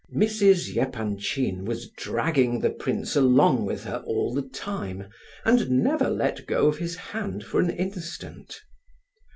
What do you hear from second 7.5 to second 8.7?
an instant.